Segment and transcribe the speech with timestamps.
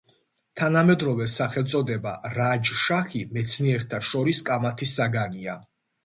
[0.59, 5.59] თანამედროვე სახელწოდება „რაჯშაჰი“ მეცნიერთა შორის კამათის საგანია.